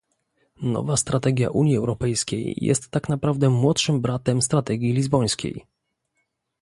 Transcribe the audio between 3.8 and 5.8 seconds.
bratem strategii lizbońskiej